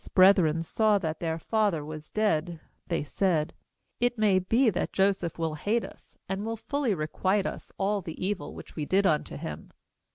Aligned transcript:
15 0.01 0.07
GENESIS 0.07 0.15
Joseph's 0.15 0.33
brethren 0.35 0.63
saw 0.63 0.97
that 0.97 1.19
their 1.19 1.37
father 1.37 1.85
was 1.85 2.09
dead, 2.09 2.59
they 2.87 3.03
said: 3.03 3.53
'It 3.99 4.17
may 4.17 4.39
be 4.39 4.71
that 4.71 4.91
Joseph 4.91 5.37
will 5.37 5.53
hate 5.53 5.85
us, 5.85 6.17
and 6.27 6.43
will 6.43 6.57
fully 6.57 6.95
requite 6.95 7.45
us 7.45 7.71
all 7.77 8.01
the 8.01 8.19
evil 8.19 8.55
which 8.55 8.75
we 8.75 8.83
did 8.87 9.05
unto 9.05 9.37
him.' 9.37 9.69